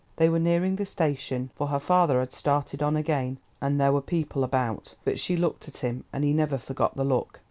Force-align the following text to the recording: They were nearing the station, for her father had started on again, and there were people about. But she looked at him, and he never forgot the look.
They 0.15 0.29
were 0.29 0.39
nearing 0.39 0.77
the 0.77 0.85
station, 0.87 1.51
for 1.53 1.67
her 1.67 1.77
father 1.77 2.19
had 2.21 2.33
started 2.33 2.81
on 2.81 2.95
again, 2.95 3.37
and 3.61 3.79
there 3.79 3.91
were 3.91 4.01
people 4.01 4.43
about. 4.43 4.95
But 5.05 5.19
she 5.19 5.37
looked 5.37 5.67
at 5.67 5.77
him, 5.77 6.05
and 6.11 6.23
he 6.23 6.33
never 6.33 6.57
forgot 6.57 6.95
the 6.95 7.05
look. 7.05 7.39